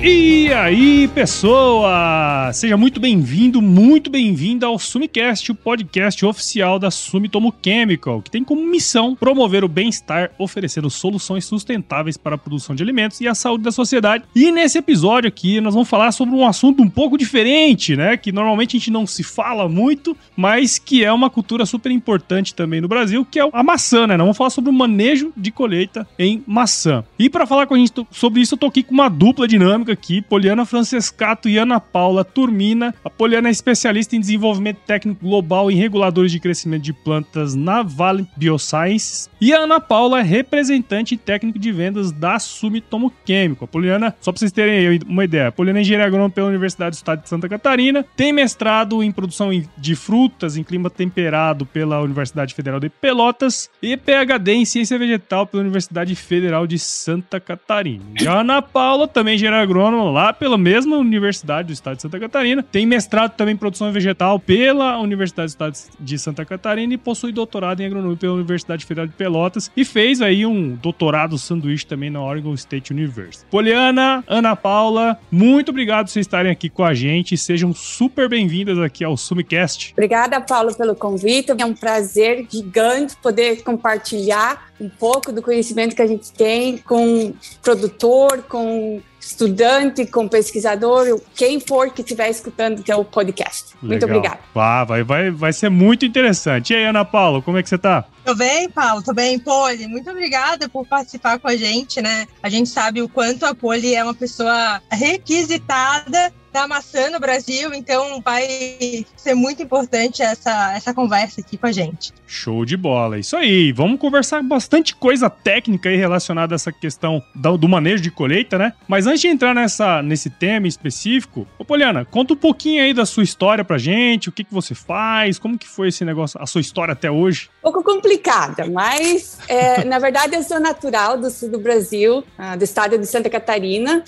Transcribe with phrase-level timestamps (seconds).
[0.00, 2.52] E aí, pessoa!
[2.52, 8.44] Seja muito bem-vindo, muito bem-vinda ao Sumicast, o podcast oficial da Sumitomo Chemical, que tem
[8.44, 13.34] como missão promover o bem-estar, oferecendo soluções sustentáveis para a produção de alimentos e a
[13.34, 14.22] saúde da sociedade.
[14.36, 18.16] E nesse episódio aqui, nós vamos falar sobre um assunto um pouco diferente, né?
[18.16, 22.54] Que normalmente a gente não se fala muito, mas que é uma cultura super importante
[22.54, 24.16] também no Brasil, que é a maçã, né?
[24.16, 27.04] Nós vamos falar sobre o manejo de colheita em maçã.
[27.18, 29.87] E para falar com a gente sobre isso, eu tô aqui com uma dupla dinâmica
[29.90, 32.94] aqui, Poliana Francescato e Ana Paula Turmina.
[33.04, 37.82] A Poliana é especialista em desenvolvimento técnico global em reguladores de crescimento de plantas na
[37.82, 39.30] Vale Biosciences.
[39.40, 43.64] E a Ana Paula é representante técnico de vendas da Sumitomo Químico.
[43.64, 46.90] A Poliana, só para vocês terem uma ideia, a Poliana é engenheira agrônoma pela Universidade
[46.90, 52.00] do Estado de Santa Catarina, tem mestrado em produção de frutas em clima temperado pela
[52.00, 58.04] Universidade Federal de Pelotas e PhD em ciência vegetal pela Universidade Federal de Santa Catarina.
[58.20, 61.96] E a Ana Paula também é engenheira agrônoma agrônomo lá pela mesma Universidade do Estado
[61.96, 62.62] de Santa Catarina.
[62.62, 67.32] Tem mestrado também em produção vegetal pela Universidade do Estado de Santa Catarina e possui
[67.32, 72.10] doutorado em agronomia pela Universidade Federal de Pelotas e fez aí um doutorado sanduíche também
[72.10, 73.46] na Oregon State University.
[73.50, 77.36] Poliana, Ana Paula, muito obrigado por vocês estarem aqui com a gente.
[77.36, 79.92] Sejam super bem-vindas aqui ao Sumicast.
[79.92, 81.52] Obrigada, Paulo, pelo convite.
[81.56, 87.32] É um prazer gigante poder compartilhar um pouco do conhecimento que a gente tem com
[87.62, 93.74] produtor, com estudante, com pesquisador, quem for que estiver escutando o teu podcast.
[93.82, 93.88] Legal.
[93.88, 94.38] Muito obrigada.
[94.54, 96.72] Ah, vai, vai, vai ser muito interessante.
[96.72, 98.04] E aí, Ana Paula, como é que você está?
[98.24, 99.38] Tô bem, Paulo, tô bem.
[99.38, 102.26] Poli, muito obrigada por participar com a gente, né?
[102.42, 107.72] A gente sabe o quanto a Poli é uma pessoa requisitada da maçã no Brasil,
[107.72, 112.12] então vai ser muito importante essa, essa conversa aqui com a gente.
[112.28, 113.72] Show de bola, isso aí.
[113.72, 118.74] Vamos conversar bastante coisa técnica aí relacionada a essa questão do, manejo de colheita, né?
[118.86, 123.06] Mas antes de entrar nessa, nesse tema específico, ô Poliana, conta um pouquinho aí da
[123.06, 126.46] sua história pra gente, o que, que você faz, como que foi esse negócio, a
[126.46, 127.48] sua história até hoje?
[127.64, 132.56] Um pouco complicada, mas é, na verdade eu sou natural do sul do Brasil, ah,
[132.56, 134.04] do estado de Santa Catarina,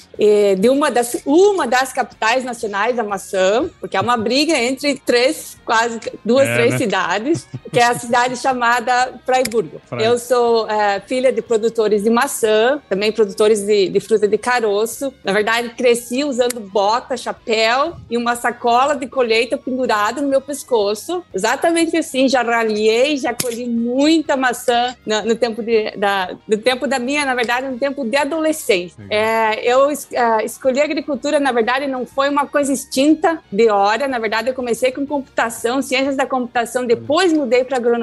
[0.58, 5.56] de uma das, uma das capitais nacionais da maçã, porque é uma briga entre três,
[5.64, 6.78] quase duas, é, três né?
[6.78, 9.80] cidades, que é a cidade chamada Freiburgo.
[9.92, 15.14] Eu sou é, filha de produtores de maçã, também produtores de, de, fruta de caroço.
[15.22, 21.22] Na verdade, cresci usando bota, chapéu e uma sacola de colheita pendurada no meu pescoço.
[21.32, 26.88] Exatamente assim, já ralhei, já colhi muita maçã no, no tempo de, da, no tempo
[26.88, 29.04] da minha, na verdade, no tempo de adolescência.
[29.08, 34.08] É, eu é, escolhi agricultura, na verdade, não foi uma coisa extinta de hora.
[34.08, 37.99] Na verdade, eu comecei com computação, ciências da computação, depois mudei para agronomia.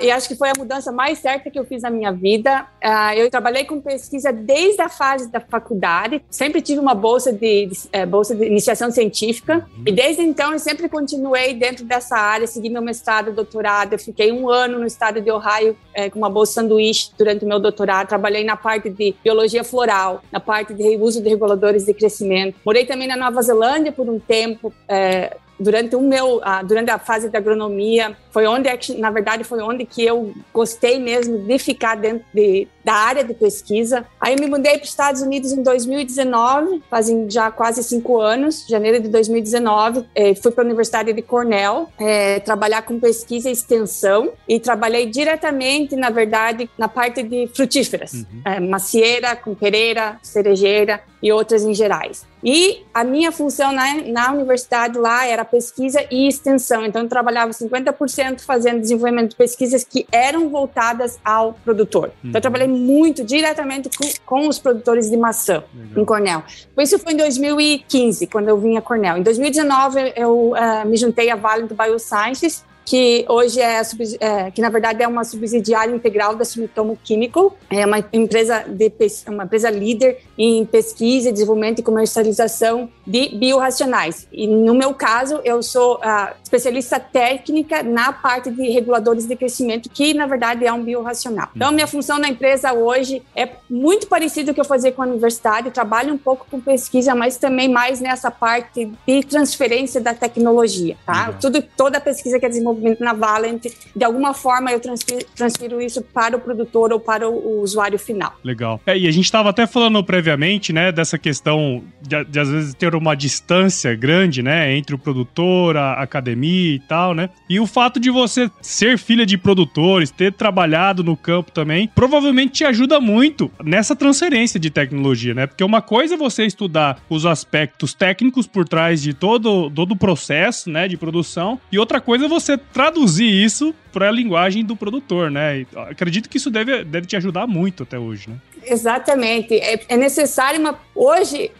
[0.00, 2.66] E acho que foi a mudança mais certa que eu fiz na minha vida.
[2.82, 6.22] Uh, eu trabalhei com pesquisa desde a fase da faculdade.
[6.30, 9.66] Sempre tive uma bolsa de, de é, bolsa de iniciação científica.
[9.84, 13.92] E desde então, eu sempre continuei dentro dessa área, segui meu mestrado, doutorado.
[13.92, 17.48] Eu fiquei um ano no estado de Ohio é, com uma bolsa sanduíche durante o
[17.48, 18.08] meu doutorado.
[18.08, 22.56] Trabalhei na parte de biologia floral, na parte de uso de reguladores de crescimento.
[22.64, 27.28] Morei também na Nova Zelândia por um tempo, é, durante o meu durante a fase
[27.28, 28.68] da agronomia foi onde
[28.98, 33.34] na verdade foi onde que eu gostei mesmo de ficar dentro de, da área de
[33.34, 38.66] pesquisa aí me mudei para os Estados Unidos em 2019 fazem já quase cinco anos
[38.68, 43.52] janeiro de 2019 é, fui para a Universidade de Cornell é, trabalhar com pesquisa e
[43.52, 48.42] extensão e trabalhei diretamente na verdade na parte de frutíferas uhum.
[48.44, 54.32] é, macieira com pereira cerejeira e outras em gerais e a minha função na, na
[54.32, 56.86] universidade lá era pesquisa e extensão.
[56.86, 62.12] Então, eu trabalhava 50% fazendo desenvolvimento de pesquisas que eram voltadas ao produtor.
[62.22, 62.30] Uhum.
[62.30, 62.40] Então, eu uhum.
[62.40, 66.02] trabalhei muito diretamente com, com os produtores de maçã Legal.
[66.02, 66.44] em Cornell.
[66.78, 69.16] Isso foi em 2015, quando eu vim a Cornell.
[69.16, 73.82] Em 2019, eu uh, me juntei à Vale do Biosciences que hoje é,
[74.20, 78.92] é, que na verdade é uma subsidiária integral da Sumitomo Chemical, é uma empresa de
[79.26, 84.28] uma empresa líder em pesquisa, desenvolvimento e comercialização de biorracionais.
[84.32, 89.90] E no meu caso, eu sou a especialista técnica na parte de reguladores de crescimento,
[89.90, 91.48] que na verdade é um biorracional.
[91.56, 95.02] Então, minha função na empresa hoje é muito parecido com o que eu fazia com
[95.02, 100.14] a universidade, trabalho um pouco com pesquisa, mas também mais nessa parte de transferência da
[100.14, 101.32] tecnologia, tá?
[101.32, 105.24] Tudo toda a pesquisa que é desenvolvida desenvolvimento na Valent, de alguma forma eu transfiro,
[105.34, 108.34] transfiro isso para o produtor ou para o, usuário final.
[108.44, 108.80] Legal.
[108.86, 112.74] É, e a gente estava até falando previamente, né, dessa questão de, de, às vezes
[112.74, 117.30] ter uma distância grande, né, entre o produtor, a academia e tal, né?
[117.48, 122.52] E o fato de você ser filha de produtores, ter trabalhado no campo também, provavelmente
[122.52, 125.46] te ajuda muito nessa transferência de tecnologia, né?
[125.46, 129.96] Porque uma coisa é você estudar os aspectos técnicos por trás de todo, todo o
[129.96, 134.76] processo, né, de produção, e outra coisa é você traduzir isso para a linguagem do
[134.76, 135.66] produtor, né?
[135.88, 138.36] Acredito que isso deve, deve te ajudar muito até hoje, né?
[138.64, 139.54] Exatamente.
[139.54, 140.78] É, é necessário uma.
[140.94, 141.50] Hoje,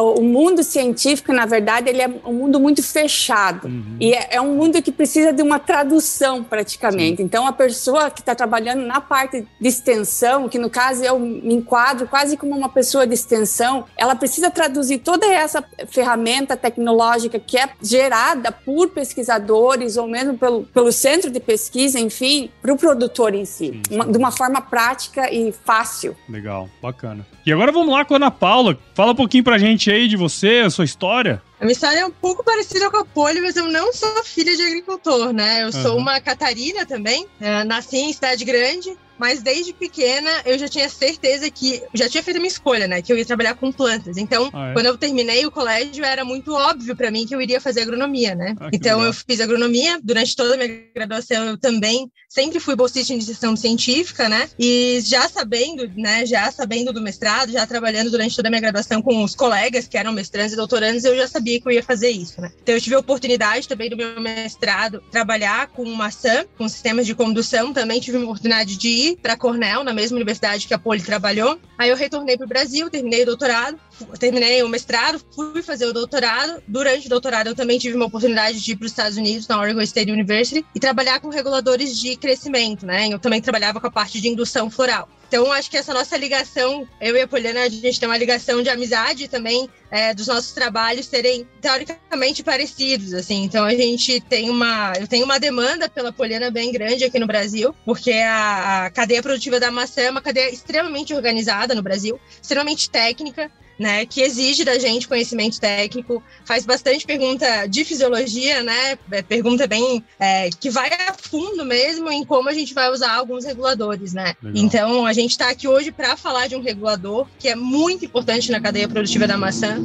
[0.00, 3.66] o mundo científico, na verdade, ele é um mundo muito fechado.
[3.68, 3.96] Uhum.
[4.00, 7.18] E é, é, um mundo que precisa de uma tradução, praticamente.
[7.18, 7.24] Sim.
[7.24, 11.54] Então, a pessoa que está trabalhando na parte de extensão, que no caso eu me
[11.54, 17.58] enquadro quase como uma pessoa de extensão, ela precisa traduzir toda essa ferramenta tecnológica que
[17.58, 23.34] é gerada por pesquisadores ou mesmo pelo, pelo centro de pesquisa, enfim, para o produtor
[23.34, 26.16] em si, uma, de uma forma prática e fácil.
[26.28, 27.26] Legal, bacana.
[27.44, 28.78] E agora vamos lá com a Ana Paula.
[28.94, 31.42] Fala um pouquinho pra gente aí de você, a sua história.
[31.62, 34.56] A minha história é um pouco parecida com a Poli, mas eu não sou filha
[34.56, 35.62] de agricultor, né?
[35.62, 35.72] Eu uhum.
[35.72, 40.88] sou uma Catarina também, uh, nasci em cidade grande, mas desde pequena eu já tinha
[40.88, 43.00] certeza que já tinha feito a minha escolha, né?
[43.00, 44.16] Que eu ia trabalhar com plantas.
[44.16, 44.72] Então, ah, é?
[44.72, 48.34] quando eu terminei o colégio, era muito óbvio para mim que eu iria fazer agronomia,
[48.34, 48.56] né?
[48.58, 49.06] Ah, então, legal.
[49.06, 51.46] eu fiz agronomia durante toda a minha graduação.
[51.46, 54.48] Eu também sempre fui bolsista em iniciação científica, né?
[54.58, 56.26] E já sabendo, né?
[56.26, 59.96] Já sabendo do mestrado, já trabalhando durante toda a minha graduação com os colegas que
[59.96, 62.50] eram mestrandos e doutorandos, eu já sabia que eu ia fazer isso, né?
[62.62, 67.14] Então, eu tive a oportunidade também do meu mestrado trabalhar com maçã, com sistemas de
[67.14, 67.72] condução.
[67.72, 71.58] Também tive a oportunidade de ir para Cornell, na mesma universidade que a Poli trabalhou.
[71.78, 73.78] Aí eu retornei para o Brasil, terminei o doutorado,
[74.18, 76.62] terminei o mestrado, fui fazer o doutorado.
[76.66, 79.58] Durante o doutorado, eu também tive uma oportunidade de ir para os Estados Unidos, na
[79.58, 83.08] Oregon State University, e trabalhar com reguladores de crescimento, né?
[83.08, 85.08] Eu também trabalhava com a parte de indução floral.
[85.32, 88.62] Então, acho que essa nossa ligação, eu e a Poliana, a gente tem uma ligação
[88.62, 93.42] de amizade também, é, dos nossos trabalhos serem teoricamente parecidos, assim.
[93.42, 97.26] Então, a gente tem uma, eu tenho uma demanda pela Poliana bem grande aqui no
[97.26, 102.20] Brasil, porque a, a cadeia produtiva da maçã é uma cadeia extremamente organizada no Brasil,
[102.42, 103.50] extremamente técnica,
[103.82, 109.66] né, que exige da gente conhecimento técnico, faz bastante pergunta de fisiologia, né, é, pergunta
[109.66, 114.12] bem é, que vai a fundo mesmo em como a gente vai usar alguns reguladores,
[114.12, 114.34] né.
[114.42, 114.64] Legal.
[114.64, 118.52] Então a gente está aqui hoje para falar de um regulador que é muito importante
[118.52, 119.76] na cadeia produtiva da maçã,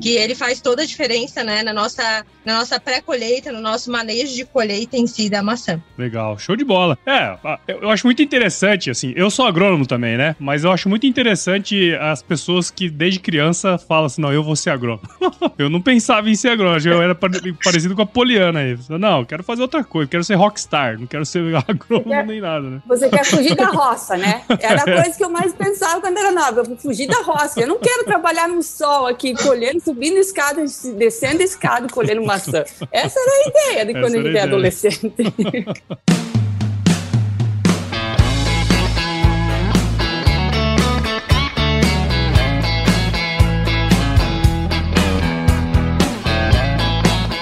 [0.00, 4.34] que ele faz toda a diferença, né, na nossa na nossa pré-colheita, no nosso manejo
[4.34, 5.82] de colheita em si da maçã.
[5.98, 6.96] Legal, show de bola.
[7.06, 7.36] É,
[7.68, 11.94] eu acho muito interessante, assim, eu sou agrônomo também, né, mas eu acho muito interessante
[11.96, 15.08] as pessoas que desde criança fala assim: não, eu vou ser agrônomo.
[15.58, 18.78] eu não pensava em ser agrônomo, eu era parecido com a Poliana aí.
[18.88, 22.40] Não, eu quero fazer outra coisa, quero ser rockstar, não quero ser agrônomo quer, nem
[22.40, 22.82] nada, né?
[22.86, 24.42] Você quer fugir da roça, né?
[24.60, 26.60] Era a coisa que eu mais pensava quando era nova.
[26.60, 27.60] Eu vou fugir da roça.
[27.60, 30.62] Eu não quero trabalhar no sol aqui, colhendo, subindo escada,
[30.98, 32.62] descendo escada, colhendo maçã.
[32.92, 35.14] Essa era a ideia de quando a gente é adolescente.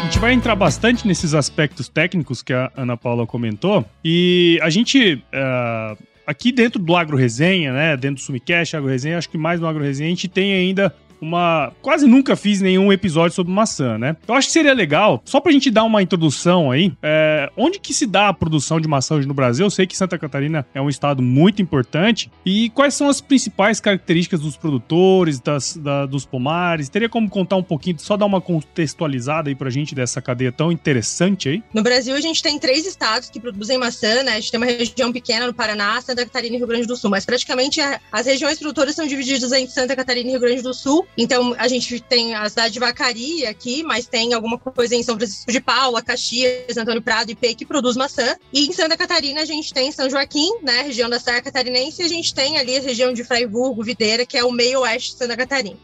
[0.05, 3.85] gente vai entrar bastante nesses aspectos técnicos que a Ana Paula comentou.
[4.05, 5.15] E a gente.
[5.15, 7.97] Uh, aqui dentro do Agro Resenha, né?
[7.97, 10.95] Dentro do Sumicast, Agro Resenha, acho que mais no Agro Resenha, a gente tem ainda
[11.21, 11.73] uma.
[11.83, 14.17] Quase nunca fiz nenhum episódio sobre maçã, né?
[14.27, 17.95] Eu acho que seria legal, só pra gente dar uma introdução aí, é, onde que
[17.95, 19.67] se dá a produção de maçã hoje no Brasil?
[19.67, 22.31] Eu sei que Santa Catarina é um estado muito importante.
[22.45, 26.89] E quais são as principais características dos produtores, das, da, dos pomares?
[26.89, 30.71] Teria como contar um pouquinho, só dar uma contextualizada aí pra gente dessa cadeia tão
[30.71, 31.63] interessante aí?
[31.73, 34.33] No Brasil, a gente tem três estados que produzem maçã, né?
[34.33, 37.11] A gente tem uma região pequena no Paraná, Santa Catarina e Rio Grande do Sul,
[37.11, 37.81] mas praticamente
[38.13, 41.67] as regiões produtoras são divididas entre Santa Catarina e Rio Grande do Sul então, a
[41.69, 45.61] gente tem a cidade de Vacaria aqui, mas tem alguma coisa em São Francisco de
[45.61, 48.37] Paula, Caxias, Antônio Prado e P que produz maçã.
[48.53, 52.05] E em Santa Catarina a gente tem São Joaquim, né, região da Serra Catarinense, e
[52.05, 55.19] a gente tem ali a região de Fraiburgo, Videira, que é o meio oeste de
[55.19, 55.79] Santa Catarina.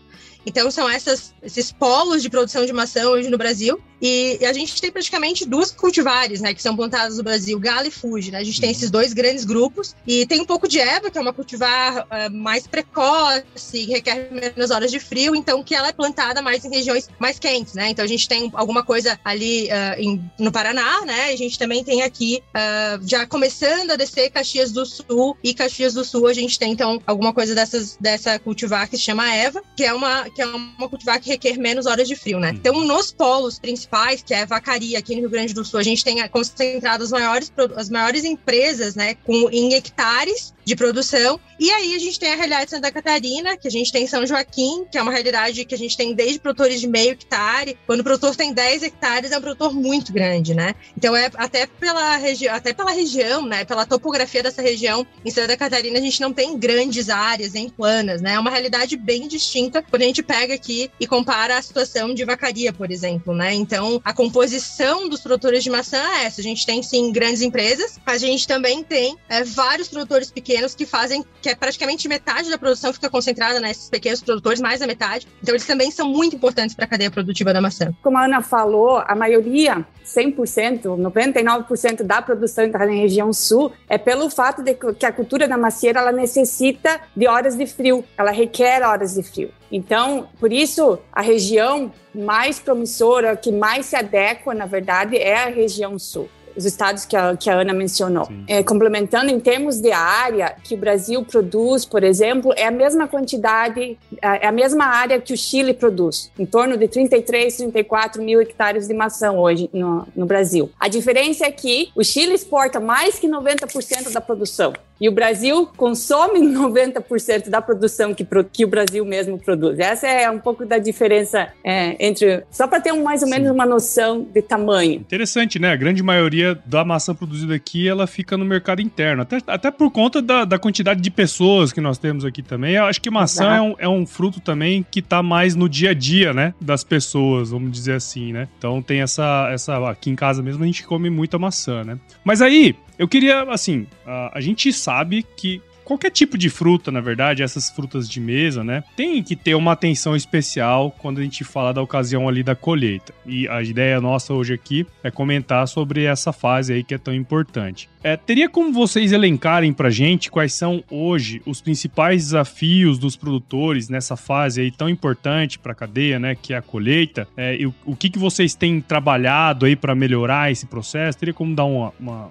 [0.47, 3.81] Então, são essas, esses polos de produção de maçã hoje no Brasil.
[4.01, 7.91] E, a gente tem praticamente duas cultivares, né, que são plantadas no Brasil, Gala e
[7.91, 8.39] Fuji, né?
[8.39, 8.77] A gente tem uhum.
[8.77, 12.33] esses dois grandes grupos e tem um pouco de Eva, que é uma cultivar uh,
[12.33, 17.09] mais precoce, requer menos horas de frio, então que ela é plantada mais em regiões
[17.19, 17.91] mais quentes, né?
[17.91, 21.27] Então a gente tem alguma coisa ali uh, em, no Paraná, né?
[21.27, 25.95] A gente também tem aqui uh, já começando a descer Caxias do Sul e Caxias
[25.95, 29.63] do Sul a gente tem então alguma coisa dessas dessa cultivar que se chama Eva,
[29.77, 32.51] que é uma que é uma cultivar que requer menos horas de frio, né?
[32.51, 32.57] Uhum.
[32.57, 35.83] Então nos polos principais que é a vacaria aqui no Rio Grande do Sul, a
[35.83, 41.41] gente tem concentrado as maiores, as maiores empresas, né, com, em hectares de produção.
[41.59, 44.27] E aí a gente tem a realidade de Santa Catarina, que a gente tem São
[44.27, 47.77] Joaquim, que é uma realidade que a gente tem desde produtores de meio hectare.
[47.87, 50.75] Quando o produtor tem 10 hectares, é um produtor muito grande, né?
[50.97, 53.65] Então é até pela região, até pela região, né?
[53.65, 58.21] Pela topografia dessa região, em Santa Catarina a gente não tem grandes áreas em planas,
[58.21, 58.35] né?
[58.35, 62.25] É uma realidade bem distinta quando a gente pega aqui e compara a situação de
[62.25, 63.55] vacaria, por exemplo, né?
[63.55, 66.41] Então a composição dos produtores de maçã é essa.
[66.41, 70.75] A gente tem sim grandes empresas, a gente também tem é, vários produtores pequenos pequenos
[70.75, 74.87] que fazem, que é praticamente metade da produção fica concentrada nesses pequenos produtores, mais da
[74.87, 75.27] metade.
[75.43, 77.91] Então, eles também são muito importantes para a cadeia produtiva da maçã.
[78.03, 83.97] Como a Ana falou, a maioria, 100%, 99% da produção está na região sul, é
[83.97, 88.31] pelo fato de que a cultura da macieira ela necessita de horas de frio, ela
[88.31, 89.51] requer horas de frio.
[89.71, 95.47] Então, por isso, a região mais promissora, que mais se adequa, na verdade, é a
[95.47, 98.29] região sul os estados que a, que a Ana mencionou.
[98.47, 103.07] É, complementando, em termos de área que o Brasil produz, por exemplo, é a mesma
[103.07, 108.41] quantidade, é a mesma área que o Chile produz, em torno de 33, 34 mil
[108.41, 110.71] hectares de maçã hoje no, no Brasil.
[110.79, 114.73] A diferença é que o Chile exporta mais que 90% da produção.
[115.03, 119.81] E o Brasil consome 90% da produção que, que o Brasil mesmo produz.
[119.81, 122.45] Essa é um pouco da diferença é, entre.
[122.53, 125.01] Só para ter mais ou menos uma noção de tamanho.
[125.01, 125.73] Interessante, né?
[125.73, 129.23] A grande maioria da maçã produzida aqui ela fica no mercado interno.
[129.23, 132.77] Até, até por conta da, da quantidade de pessoas que nós temos aqui também.
[132.77, 135.91] Eu acho que maçã é um, é um, fruto também que está mais no dia
[135.91, 136.55] a dia, né?
[136.61, 138.47] Das pessoas, vamos dizer assim, né?
[138.57, 139.49] Então tem essa.
[139.53, 141.99] essa aqui em casa mesmo a gente come muita maçã, né?
[142.25, 147.01] Mas aí, eu queria, assim, a, a gente sabe que qualquer tipo de fruta, na
[147.01, 151.45] verdade, essas frutas de mesa, né, tem que ter uma atenção especial quando a gente
[151.45, 153.13] fala da ocasião ali da colheita.
[153.27, 157.15] E a ideia nossa hoje aqui é comentar sobre essa fase aí que é tão
[157.15, 157.89] importante.
[158.03, 163.89] É, teria como vocês elencarem pra gente quais são hoje os principais desafios dos produtores
[163.89, 167.29] nessa fase aí tão importante para a cadeia, né, que é a colheita?
[167.37, 171.19] É, e o, o que, que vocês têm trabalhado aí para melhorar esse processo?
[171.19, 172.31] Teria como dar uma, uma,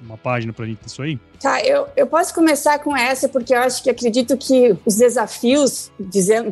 [0.00, 1.18] uma página pra gente disso aí?
[1.40, 5.90] Tá, eu, eu posso começar com essa, porque eu acho que acredito que os desafios,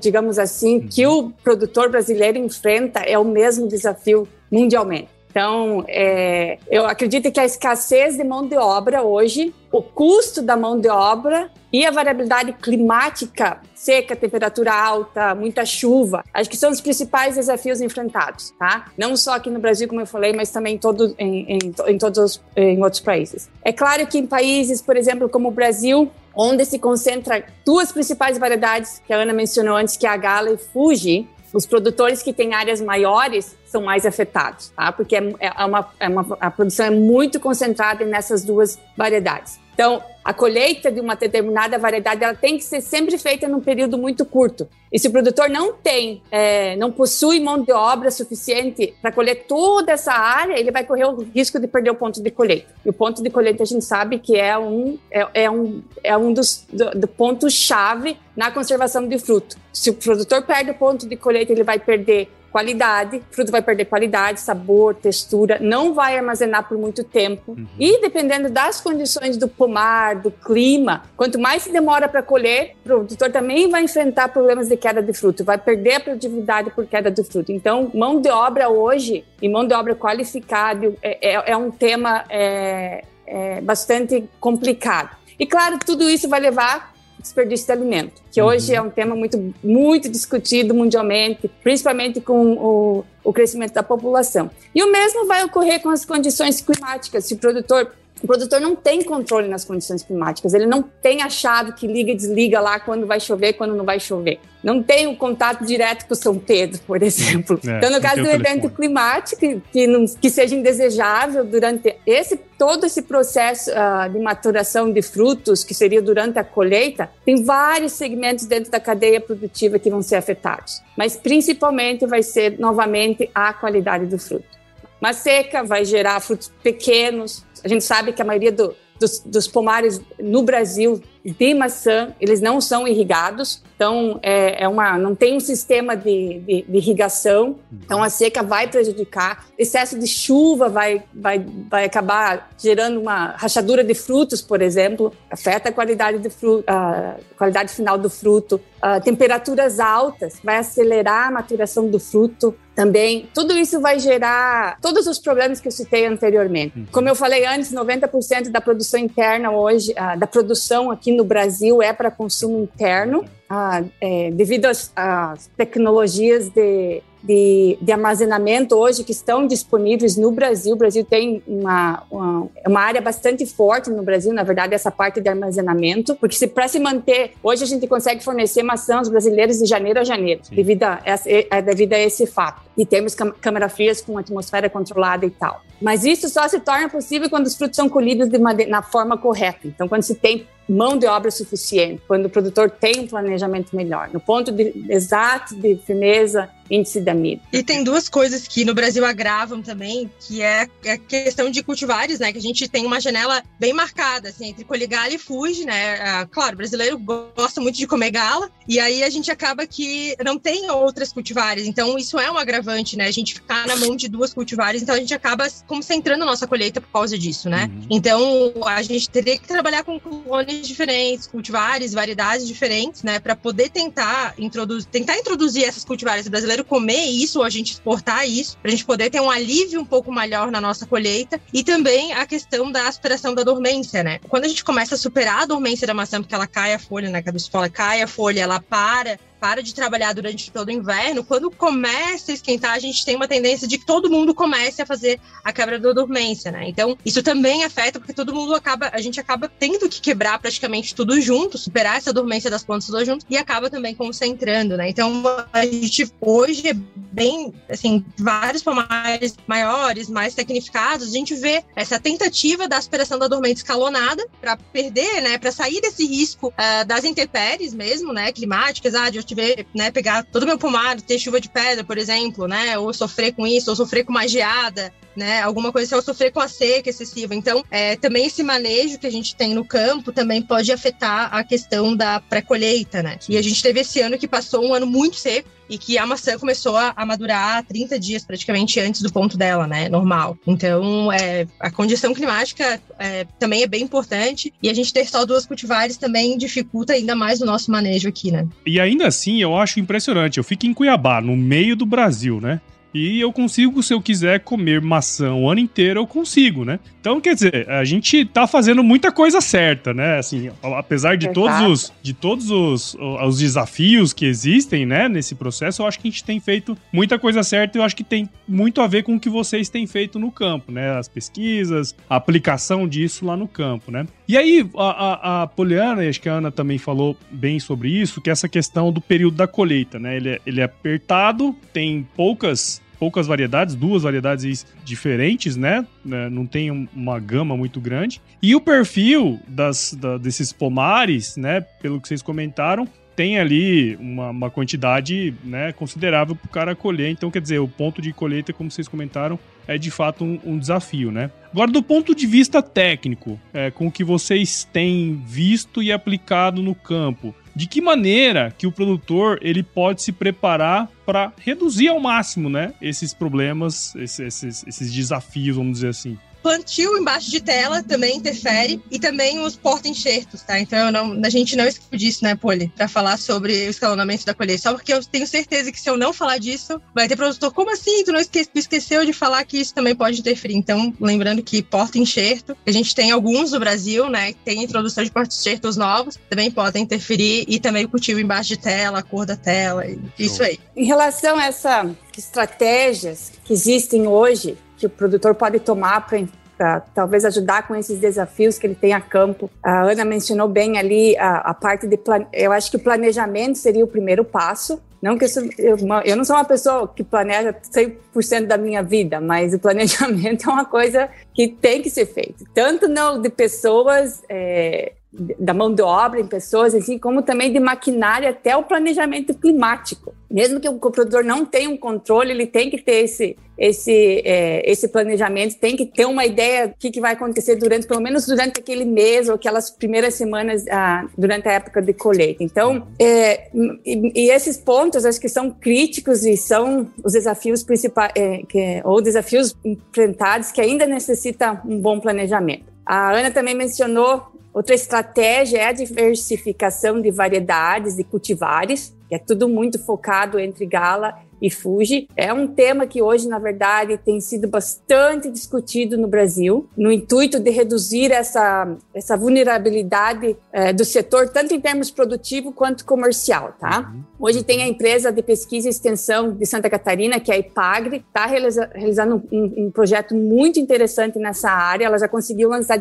[0.00, 0.88] digamos assim, uhum.
[0.88, 5.15] que o produtor brasileiro enfrenta é o mesmo desafio mundialmente.
[5.36, 10.56] Então, é, eu acredito que a escassez de mão de obra hoje, o custo da
[10.56, 16.70] mão de obra e a variabilidade climática, seca, temperatura alta, muita chuva, acho que são
[16.70, 18.86] os principais desafios enfrentados, tá?
[18.96, 22.18] Não só aqui no Brasil, como eu falei, mas também todo, em, em, em todos
[22.18, 23.50] os, em outros países.
[23.62, 28.38] É claro que em países, por exemplo, como o Brasil, onde se concentra duas principais
[28.38, 32.32] variedades que a Ana mencionou antes, que é a Gala e Fuji, os produtores que
[32.32, 34.92] têm áreas maiores são mais afetados, tá?
[34.92, 39.58] Porque é, é uma, é uma, a produção é muito concentrada nessas duas variedades.
[39.76, 43.98] Então, a colheita de uma determinada variedade ela tem que ser sempre feita num período
[43.98, 44.66] muito curto.
[44.90, 49.44] E se o produtor não tem, é, não possui mão de obra suficiente para colher
[49.46, 52.74] toda essa área, ele vai correr o risco de perder o ponto de colheita.
[52.86, 56.16] E o ponto de colheita a gente sabe que é um, é, é um, é
[56.16, 59.58] um dos do, do pontos-chave na conservação de fruto.
[59.74, 63.62] Se o produtor perde o ponto de colheita, ele vai perder qualidade, o fruto vai
[63.62, 67.52] perder qualidade, sabor, textura, não vai armazenar por muito tempo.
[67.52, 67.66] Uhum.
[67.78, 72.84] E dependendo das condições do pomar, do clima, quanto mais se demora para colher, o
[72.84, 77.10] produtor também vai enfrentar problemas de queda de fruto, vai perder a produtividade por queda
[77.10, 77.52] de fruto.
[77.52, 82.24] Então, mão de obra hoje e mão de obra qualificada é, é, é um tema
[82.30, 85.16] é, é bastante complicado.
[85.38, 86.95] E claro, tudo isso vai levar
[87.26, 88.48] desperdício de alimento, que uhum.
[88.48, 94.50] hoje é um tema muito, muito discutido mundialmente, principalmente com o, o crescimento da população.
[94.74, 97.24] E o mesmo vai ocorrer com as condições climáticas.
[97.24, 97.92] Se o produtor
[98.22, 102.12] o produtor não tem controle nas condições climáticas, ele não tem a chave que liga
[102.12, 104.40] e desliga lá quando vai chover, quando não vai chover.
[104.64, 107.60] Não tem o um contato direto com São Pedro, por exemplo.
[107.64, 112.86] É, então, no caso do evento climático, que, não, que seja indesejável durante esse todo
[112.86, 118.46] esse processo uh, de maturação de frutos, que seria durante a colheita, tem vários segmentos
[118.46, 120.82] dentro da cadeia produtiva que vão ser afetados.
[120.96, 124.56] Mas principalmente vai ser, novamente, a qualidade do fruto.
[125.00, 129.46] Uma seca vai gerar frutos pequenos, a gente sabe que a maioria do, dos, dos,
[129.46, 135.36] pomares no Brasil de maçã, eles não são irrigados, então é, é uma, não tem
[135.36, 141.02] um sistema de, de, de, irrigação, então a seca vai prejudicar, excesso de chuva vai,
[141.12, 146.64] vai, vai acabar gerando uma rachadura de frutos, por exemplo, afeta a qualidade, de fruto,
[146.66, 153.28] a qualidade final do fruto, uh, temperaturas altas, vai acelerar a maturação do fruto também.
[153.32, 156.78] Tudo isso vai gerar todos os problemas que eu citei anteriormente.
[156.78, 156.86] Uhum.
[156.92, 161.82] Como eu falei antes, 90% da produção interna hoje, uh, da produção aqui no Brasil
[161.82, 169.02] é para consumo interno, uh, é, devido às, às tecnologias de de, de, armazenamento hoje
[169.02, 170.74] que estão disponíveis no Brasil.
[170.74, 175.20] O Brasil tem uma, uma, uma, área bastante forte no Brasil, na verdade, essa parte
[175.20, 179.58] de armazenamento, porque se para se manter, hoje a gente consegue fornecer maçã aos brasileiros
[179.58, 182.62] de janeiro a janeiro, devido a, é, devido a esse fato.
[182.76, 185.62] E temos câmara frias com atmosfera controlada e tal.
[185.80, 189.66] Mas isso só se torna possível quando os frutos são colhidos de na forma correta.
[189.66, 194.10] Então, quando se tem mão de obra suficiente, quando o produtor tem um planejamento melhor,
[194.12, 197.40] no ponto de, exato de firmeza, índice da MID.
[197.52, 202.18] E tem duas coisas que no Brasil agravam também, que é a questão de cultivares,
[202.18, 202.32] né?
[202.32, 205.94] Que a gente tem uma janela bem marcada, assim, entre colher gala e fuge, né?
[206.00, 210.16] Ah, claro, o brasileiro gosta muito de comer gala, e aí a gente acaba que
[210.24, 213.06] não tem outras cultivares, então isso é um agravante, né?
[213.06, 216.46] A gente ficar na mão de duas cultivares, então a gente acaba concentrando a nossa
[216.46, 217.70] colheita por causa disso, né?
[217.72, 217.86] Uhum.
[217.90, 223.70] Então a gente teria que trabalhar com clones diferentes, cultivares, variedades diferentes, né, para poder
[223.70, 228.68] tentar introduzir, tentar introduzir essas cultivares brasileiro comer isso, ou a gente exportar isso, para
[228.68, 232.24] a gente poder ter um alívio um pouco maior na nossa colheita e também a
[232.26, 234.18] questão da superação da dormência, né?
[234.28, 237.10] Quando a gente começa a superar a dormência da maçã, porque ela cai a folha,
[237.10, 240.72] né, que a fala, cai a folha, ela para, para de trabalhar durante todo o
[240.72, 244.82] inverno, quando começa a esquentar, a gente tem uma tendência de que todo mundo comece
[244.82, 246.68] a fazer a quebra da dormência, né?
[246.68, 250.94] Então, isso também afeta porque todo mundo acaba, a gente acaba tendo que quebrar praticamente
[250.94, 254.88] tudo junto, superar essa dormência das plantas tudo junto e acaba também concentrando, né?
[254.88, 261.64] Então, a gente hoje é bem, assim, vários pomares maiores, mais tecnificados, a gente vê
[261.74, 266.84] essa tentativa da aspiração da dormência escalonada para perder, né, para sair desse risco uh,
[266.86, 271.18] das intempéries mesmo, né, climáticas, ah, de tiver, né, pegar todo o meu pomar, ter
[271.18, 274.92] chuva de pedra, por exemplo, né, ou sofrer com isso, ou sofrer com uma geada,
[275.16, 277.34] né, alguma coisa, ou sofrer com a seca excessiva.
[277.34, 281.42] Então, é, também esse manejo que a gente tem no campo também pode afetar a
[281.42, 283.18] questão da pré-colheita, né?
[283.28, 286.06] E a gente teve esse ano que passou um ano muito seco, e que a
[286.06, 289.88] maçã começou a, madurar 30 dias praticamente antes do ponto dela, né?
[289.88, 290.38] Normal.
[290.46, 295.24] Então, é, a condição climática é, também é bem importante e a gente ter só
[295.24, 298.46] duas cultivares também dificulta ainda mais o nosso manejo aqui, né?
[298.64, 300.38] E ainda assim, eu acho impressionante.
[300.38, 302.60] Eu fico em Cuiabá, no meio do Brasil, né?
[302.96, 306.78] E eu consigo, se eu quiser comer maçã o ano inteiro, eu consigo, né?
[307.00, 310.18] Então, quer dizer, a gente tá fazendo muita coisa certa, né?
[310.18, 315.82] Assim, apesar de todos os de todos os, os desafios que existem, né, nesse processo,
[315.82, 318.28] eu acho que a gente tem feito muita coisa certa e eu acho que tem
[318.46, 320.96] muito a ver com o que vocês têm feito no campo, né?
[320.96, 324.06] As pesquisas, a aplicação disso lá no campo, né?
[324.26, 327.88] E aí, a, a, a Poliana, e acho que a Ana também falou bem sobre
[327.88, 330.16] isso, que é essa questão do período da colheita, né?
[330.16, 335.86] Ele é, ele é apertado, tem poucas poucas variedades, duas variedades diferentes, né?
[336.04, 336.28] né?
[336.28, 338.20] Não tem uma gama muito grande.
[338.42, 341.60] E o perfil das, da, desses pomares, né?
[341.60, 347.10] Pelo que vocês comentaram, tem ali uma, uma quantidade né, considerável para o cara colher.
[347.10, 350.58] Então, quer dizer, o ponto de colheita, como vocês comentaram, é de fato um, um
[350.58, 351.30] desafio, né?
[351.50, 356.62] Agora, do ponto de vista técnico, é, com o que vocês têm visto e aplicado
[356.62, 361.98] no campo, de que maneira que o produtor ele pode se preparar para reduzir ao
[361.98, 368.18] máximo, né, esses problemas, esses, esses desafios, vamos dizer assim plantio embaixo de tela também
[368.18, 370.60] interfere e também os porta-enxertos, tá?
[370.60, 372.72] Então não, a gente não esqueceu disso, né, Poli?
[372.76, 374.62] Para falar sobre o escalonamento da colheita.
[374.62, 377.72] Só porque eu tenho certeza que se eu não falar disso, vai ter produtor, como
[377.72, 378.04] assim?
[378.04, 380.54] Tu não esque esqueceu de falar que isso também pode interferir.
[380.54, 385.10] Então, lembrando que porta-enxerto, a gente tem alguns no Brasil, né, que tem introdução de
[385.10, 389.34] porta-enxertos novos, também podem interferir e também o cultivo embaixo de tela, a cor da
[389.34, 389.82] tela,
[390.16, 390.60] isso aí.
[390.76, 397.24] Em relação a essas estratégias que existem hoje que o produtor pode tomar para talvez
[397.24, 399.50] ajudar com esses desafios que ele tem a campo.
[399.62, 401.98] A Ana mencionou bem ali a, a parte de
[402.32, 404.80] eu acho que o planejamento seria o primeiro passo.
[405.02, 409.20] Não que eu, eu, eu não sou uma pessoa que planeja 100% da minha vida,
[409.20, 414.22] mas o planejamento é uma coisa que tem que ser feito, tanto não de pessoas
[414.28, 414.94] é,
[415.38, 420.14] da mão de obra em pessoas, assim, como também de maquinária até o planejamento climático.
[420.30, 424.70] mesmo que o produtor não tenha um controle, ele tem que ter esse, esse, é,
[424.70, 428.26] esse planejamento, tem que ter uma ideia do que, que vai acontecer durante, pelo menos
[428.26, 432.42] durante aquele mês ou aquelas primeiras semanas ah, durante a época de colheita.
[432.42, 433.48] Então, é,
[433.84, 438.82] e, e, esses pontos acho que são críticos e são os desafios principais, é, que,
[438.84, 442.75] ou desafios enfrentados que ainda necessita um bom planejamento.
[442.86, 449.18] A Ana também mencionou outra estratégia é a diversificação de variedades e cultivares que é
[449.18, 452.08] tudo muito focado entre Gala e Fuji.
[452.16, 457.38] É um tema que hoje, na verdade, tem sido bastante discutido no Brasil, no intuito
[457.38, 463.92] de reduzir essa, essa vulnerabilidade é, do setor, tanto em termos produtivo quanto comercial, tá?
[463.92, 464.02] Uhum.
[464.18, 467.96] Hoje tem a empresa de pesquisa e extensão de Santa Catarina, que é a IPAGRE,
[467.96, 471.84] está realiza, realizando um, um, projeto muito interessante nessa área.
[471.84, 472.78] Ela já conseguiu lançar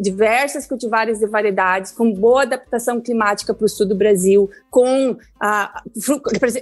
[0.00, 5.82] diversas cultivares de variedades com boa adaptação climática para o sul do Brasil, com a,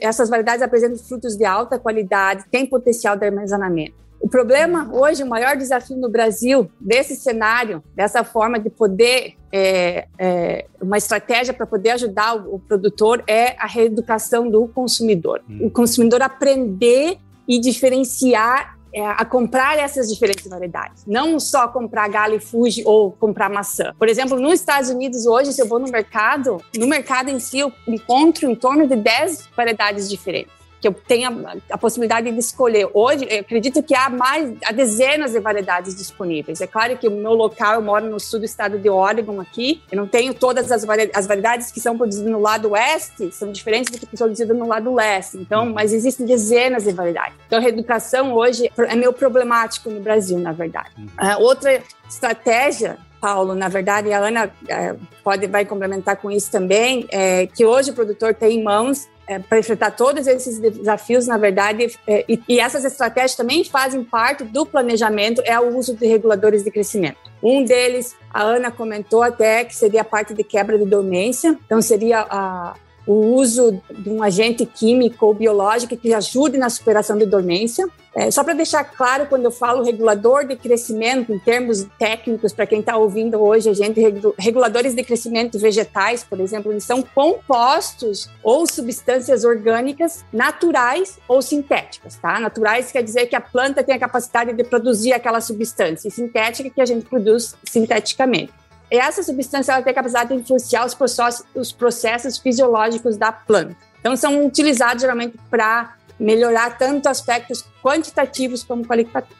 [0.00, 4.06] essas variedades apresentam frutos de alta qualidade, têm potencial de armazenamento.
[4.20, 10.08] O problema hoje, o maior desafio no Brasil, desse cenário, dessa forma de poder, é,
[10.18, 15.42] é, uma estratégia para poder ajudar o, o, produtor é a reeducação do consumidor.
[15.48, 15.66] Hum.
[15.66, 21.04] O consumidor aprender e diferenciar é, a comprar essas diferentes variedades.
[21.06, 23.94] Não só comprar galho e fuji ou comprar maçã.
[23.98, 27.58] Por exemplo, nos Estados Unidos hoje, se eu vou no mercado, no mercado em si
[27.58, 31.30] eu encontro em torno de 10 variedades diferentes que eu tenha
[31.70, 32.88] a possibilidade de escolher.
[32.92, 36.60] Hoje, acredito que há mais, há dezenas de variedades disponíveis.
[36.60, 39.82] É claro que o meu local, eu moro no sul do estado de Oregon aqui,
[39.90, 43.50] eu não tenho todas as, variedades, as variedades que são produzidas no lado oeste, são
[43.50, 45.36] diferentes do que são produzidas no lado leste.
[45.36, 47.34] Então, mas existem dezenas de variedades.
[47.46, 50.90] Então, a reeducação hoje é meio problemático no Brasil, na verdade.
[50.98, 57.06] Uh, outra estratégia Paulo, na verdade, a Ana é, pode vai complementar com isso também,
[57.10, 61.36] é, que hoje o produtor tem em mãos é, para enfrentar todos esses desafios, na
[61.36, 66.06] verdade, é, e, e, essas estratégias também fazem parte do planejamento, é o uso de
[66.06, 67.18] reguladores de crescimento.
[67.42, 71.82] Um deles, a Ana comentou até que seria a parte de quebra de dormência, então
[71.82, 72.74] seria a,
[73.06, 77.86] o uso de um agente químico ou biológico que ajude na superação de dormência.
[78.14, 82.66] É, só para deixar claro, quando eu falo regulador de crescimento, em termos técnicos, para
[82.66, 84.00] quem está ouvindo hoje, a gente,
[84.38, 92.16] reguladores de crescimento vegetais, por exemplo, eles são compostos ou substâncias orgânicas naturais ou sintéticas,
[92.16, 92.40] tá?
[92.40, 96.70] Naturais quer dizer que a planta tem a capacidade de produzir aquela substância, e sintética
[96.70, 98.52] que a gente produz sinteticamente
[98.90, 103.76] essa substância ela tem a capacidade de influenciar os processos, os processos fisiológicos da planta.
[104.00, 108.84] Então, são utilizados geralmente para melhorar tanto aspectos quantitativos como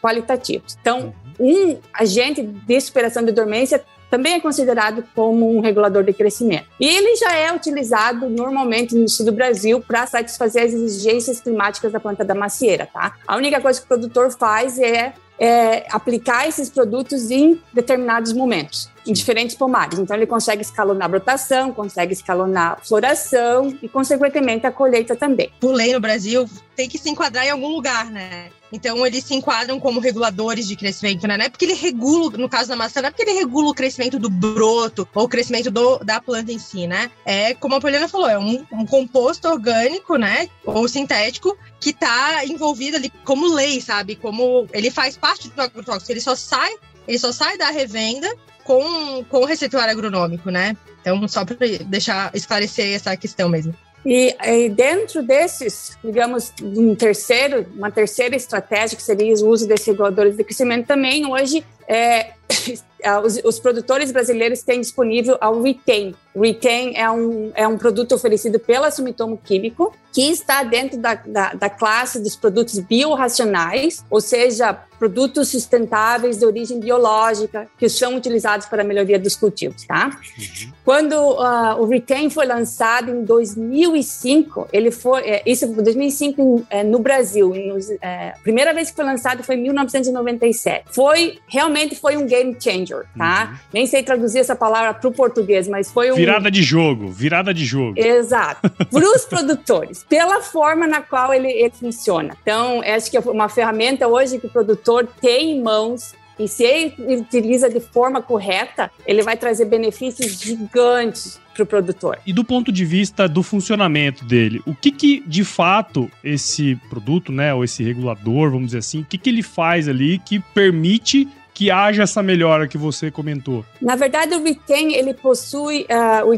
[0.03, 0.77] qualitativos.
[0.81, 6.67] Então, um agente de superação de dormência também é considerado como um regulador de crescimento.
[6.79, 11.93] E ele já é utilizado normalmente no sul do Brasil para satisfazer as exigências climáticas
[11.93, 13.17] da planta da macieira, tá?
[13.27, 18.91] A única coisa que o produtor faz é é, aplicar esses produtos em determinados momentos,
[19.07, 19.99] em diferentes pomares.
[19.99, 25.51] Então, ele consegue escalonar a brotação, consegue escalonar a floração e, consequentemente, a colheita também.
[25.61, 28.51] Por lei no Brasil, tem que se enquadrar em algum lugar, né?
[28.73, 31.37] Então, eles se enquadram como reguladores de crescimento, né?
[31.37, 33.75] Não é porque ele regula, no caso da maçã, não é porque ele regula o
[33.75, 37.11] crescimento do broto ou o crescimento do, da planta em si, né?
[37.25, 40.49] É, como a Poliana falou, é um, um composto orgânico, né?
[40.65, 44.17] Ou sintético, que está envolvido ali como lei, sabe?
[44.17, 46.75] Como ele faz parte do agrotóxico, ele só sai,
[47.07, 48.29] ele só sai da revenda
[48.65, 50.77] com, com o receituário agronômico, né?
[51.01, 53.73] Então, só para deixar esclarecer essa questão mesmo.
[54.05, 59.87] E, e, dentro desses, digamos, um terceiro, uma terceira estratégia que seria o uso desses
[59.87, 62.33] reguladores de crescimento também hoje é,
[63.25, 66.15] os, os, produtores brasileiros têm disponível a Retain.
[66.43, 71.53] Retain é um, é um produto oferecido pela Sumitomo Químico, que está dentro da, da,
[71.55, 78.67] da classe dos produtos biorracionais, ou seja, produtos sustentáveis de origem biológica que são utilizados
[78.67, 80.07] para a melhoria dos cultivos, tá?
[80.07, 80.73] Uhum.
[80.83, 86.99] Quando uh, o Retain foi lançado em 2005, ele foi, é, isso 2005 é, no
[86.99, 90.87] Brasil, nos, é, a primeira vez que foi lançado foi em 1997.
[90.91, 93.51] Foi realmente realmente foi um game changer, tá?
[93.51, 93.59] Uhum.
[93.73, 96.17] Nem sei traduzir essa palavra para o português, mas foi um.
[96.27, 97.95] Virada de jogo, virada de jogo.
[97.99, 98.71] Exato.
[98.71, 102.37] Para os produtores, pela forma na qual ele, ele funciona.
[102.43, 106.65] Então, acho que é uma ferramenta hoje que o produtor tem em mãos e se
[106.65, 112.19] ele utiliza de forma correta, ele vai trazer benefícios gigantes para o produtor.
[112.27, 117.33] E do ponto de vista do funcionamento dele, o que que de fato esse produto,
[117.33, 121.27] né, ou esse regulador, vamos dizer assim, o que que ele faz ali que permite
[121.57, 123.65] que haja essa melhora que você comentou?
[123.81, 126.35] Na verdade, o Retain ele possui uh, o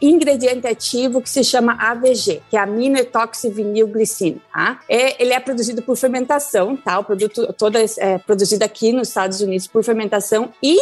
[0.00, 4.38] ingrediente ativo que se chama AVG, que é aminoetoxivinilglicina.
[4.52, 4.78] Tá?
[4.88, 7.00] É, ele é produzido por fermentação, tá?
[7.00, 10.78] O produto todo é, é produzido aqui nos Estados Unidos por fermentação e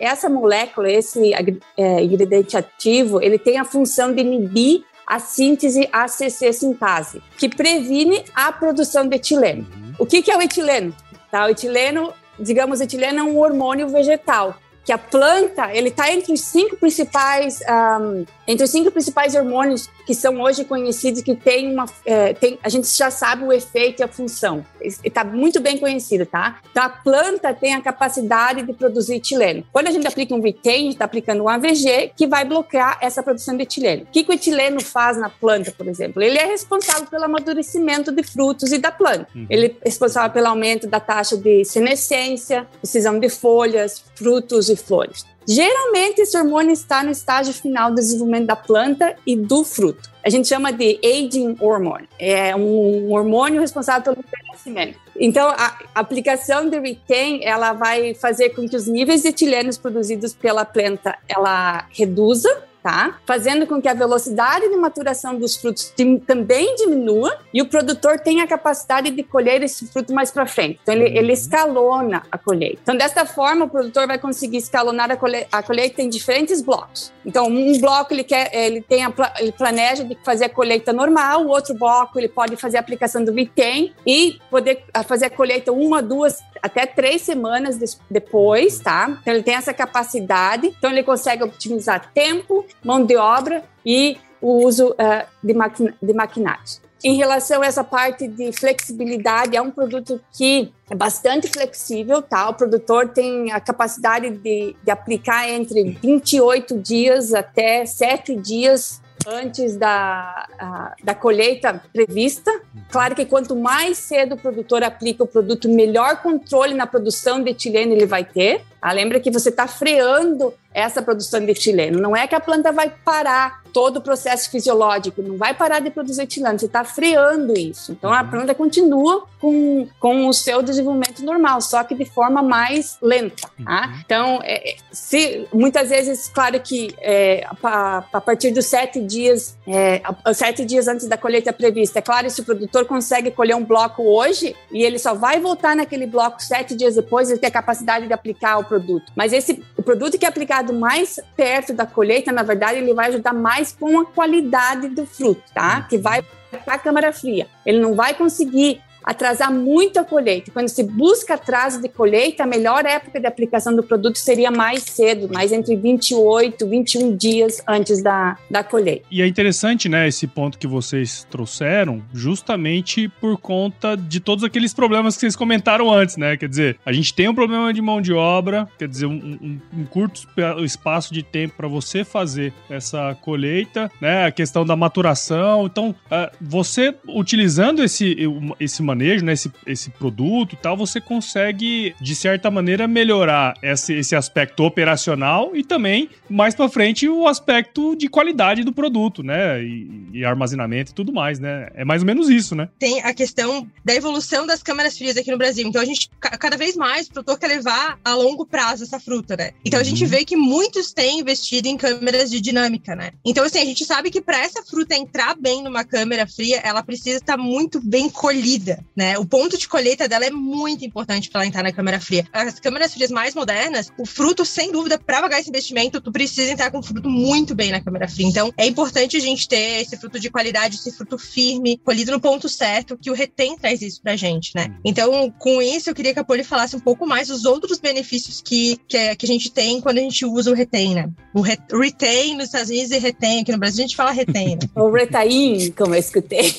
[0.00, 1.32] essa molécula, esse
[1.78, 8.22] é, ingrediente ativo, ele tem a função de inibir a síntese ACC sintase, que previne
[8.34, 9.66] a produção de etileno.
[9.74, 9.94] Uhum.
[10.00, 10.94] O que, que é o etileno?
[11.30, 16.32] Tá, o etileno, digamos, etileno é um hormônio vegetal que a planta ele está entre
[16.32, 17.60] os cinco principais
[18.00, 22.58] um, entre os cinco principais hormônios que são hoje conhecidos que tem uma é, tem,
[22.62, 24.64] a gente já sabe o efeito e a função.
[24.80, 26.58] Está muito bem conhecido tá?
[26.70, 29.64] Então a planta tem a capacidade de produzir etileno.
[29.72, 32.98] Quando a gente aplica um retain a gente está aplicando um AVG que vai bloquear
[33.00, 34.02] essa produção de etileno.
[34.02, 36.22] O que, que o etileno faz na planta por exemplo?
[36.22, 39.26] Ele é responsável pelo amadurecimento de frutos e da planta.
[39.34, 39.46] Uhum.
[39.48, 45.24] ele é responsável pelo aumento da taxa de senescência decisão de folhas frutos e flores.
[45.46, 50.10] Geralmente, esse hormônio está no estágio final do desenvolvimento da planta e do fruto.
[50.24, 52.08] A gente chama de aging hormone.
[52.18, 54.98] É um hormônio responsável pelo envelhecimento.
[55.18, 60.32] Então, a aplicação de retain, ela vai fazer com que os níveis de etilenos produzidos
[60.32, 63.18] pela planta, ela reduza tá?
[63.24, 65.90] Fazendo com que a velocidade de maturação dos frutos
[66.26, 70.78] também diminua e o produtor tenha a capacidade de colher esse fruto mais para frente.
[70.82, 71.32] Então, ele, ele, uhum.
[71.32, 72.80] escalona a colheita.
[72.82, 77.10] Então, desta forma, o produtor vai conseguir escalonar a colheita, a colheita em diferentes blocos.
[77.24, 81.46] Então, um bloco ele quer, ele tem a, ele planeja de fazer a colheita normal,
[81.46, 85.72] o outro bloco ele pode fazer a aplicação do Vitem e poder fazer a colheita
[85.72, 87.78] uma, duas, até três semanas
[88.10, 89.18] depois, tá?
[89.20, 90.68] Então, ele tem essa capacidade.
[90.68, 96.14] Então, ele consegue otimizar tempo, mão de obra e o uso uh, de, maquin de
[96.14, 96.80] maquinários.
[97.04, 102.48] Em relação a essa parte de flexibilidade, é um produto que é bastante flexível, tá?
[102.48, 109.76] O produtor tem a capacidade de, de aplicar entre 28 dias até 7 dias antes
[109.76, 112.50] da, a, da colheita prevista.
[112.90, 117.50] Claro que quanto mais cedo o produtor aplica o produto, melhor controle na produção de
[117.50, 118.62] etileno ele vai ter.
[118.80, 122.00] Ah, lembra que você está freando essa produção de etileno.
[122.00, 125.90] Não é que a planta vai parar todo o processo fisiológico, não vai parar de
[125.90, 127.92] produzir etileno, você está freando isso.
[127.92, 128.30] Então a uhum.
[128.30, 133.48] planta continua com, com o seu desenvolvimento normal, só que de forma mais lenta.
[133.64, 133.86] Tá?
[133.86, 134.00] Uhum.
[134.04, 139.56] Então, é, é, se muitas vezes, claro que é, a, a, partir dos sete dias,
[139.66, 140.00] é,
[140.32, 144.02] sete dias antes da colheita prevista, é claro, se o produtor consegue colher um bloco
[144.04, 148.06] hoje e ele só vai voltar naquele bloco sete dias depois, ele tem a capacidade
[148.06, 149.12] de aplicar o produto.
[149.16, 153.08] Mas esse o produto que é aplicado mais perto da colheita, na verdade, ele vai
[153.08, 155.82] ajudar mais com a qualidade do fruto, tá?
[155.82, 156.24] Que vai
[156.64, 157.48] para a câmara fria.
[157.66, 160.50] Ele não vai conseguir atrasar muito a colheita.
[160.50, 164.82] Quando se busca atraso de colheita, a melhor época de aplicação do produto seria mais
[164.82, 169.06] cedo, mais entre 28, 21 dias antes da, da colheita.
[169.10, 174.72] E é interessante, né, esse ponto que vocês trouxeram, justamente por conta de todos aqueles
[174.72, 176.36] problemas que vocês comentaram antes, né?
[176.36, 179.60] Quer dizer, a gente tem um problema de mão de obra, quer dizer, um, um,
[179.80, 180.26] um curto
[180.64, 184.26] espaço de tempo para você fazer essa colheita, né?
[184.26, 185.66] A questão da maturação.
[185.66, 188.16] Então, uh, você utilizando esse,
[188.58, 193.92] esse manejo, né, esse, esse produto e tal, você consegue, de certa maneira, melhorar esse,
[193.94, 199.62] esse aspecto operacional e também, mais para frente, o aspecto de qualidade do produto, né?
[199.62, 201.68] E, e, armazenamento e tudo mais, né?
[201.74, 202.68] É mais ou menos isso, né?
[202.78, 205.66] Tem a questão da evolução das câmeras frias aqui no Brasil.
[205.66, 209.36] Então, a gente, cada vez mais, o produtor quer levar a longo prazo essa fruta,
[209.36, 209.50] né?
[209.64, 210.10] Então, a gente uhum.
[210.10, 213.10] vê que muitos têm investido em câmeras de dinâmica, né?
[213.24, 216.82] Então, assim, a gente sabe que para essa fruta entrar bem numa câmera fria, ela
[216.82, 219.18] precisa estar muito bem colhida né?
[219.18, 222.26] O ponto de colheita dela é muito importante para ela entrar na câmera fria.
[222.32, 226.50] As câmeras frias mais modernas, o fruto, sem dúvida, para pagar esse investimento, tu precisa
[226.50, 228.26] entrar com o fruto muito bem na câmera fria.
[228.26, 232.20] Então, é importante a gente ter esse fruto de qualidade, esse fruto firme, colhido no
[232.20, 234.66] ponto certo, que o retém traz isso pra gente, né?
[234.66, 234.80] Uhum.
[234.84, 238.40] Então, com isso, eu queria que a Poli falasse um pouco mais dos outros benefícios
[238.40, 241.08] que, que, que a gente tem quando a gente usa o retém, né?
[241.34, 244.56] O re, retain nos Estados Unidos e retém aqui no Brasil, a gente fala retém,
[244.56, 244.62] né?
[244.76, 246.54] o retain, como eu escutei.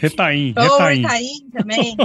[0.00, 0.54] Retain, retain.
[0.56, 1.96] Ou retain também.